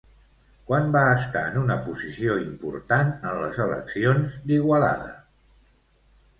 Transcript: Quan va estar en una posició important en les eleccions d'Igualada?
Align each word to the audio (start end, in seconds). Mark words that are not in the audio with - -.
Quan 0.69 0.87
va 0.95 1.03
estar 1.17 1.43
en 1.49 1.59
una 1.65 1.75
posició 1.83 2.39
important 2.47 3.13
en 3.19 3.39
les 3.45 3.63
eleccions 3.69 4.41
d'Igualada? 4.49 5.15